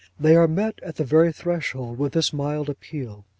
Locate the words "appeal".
2.71-3.23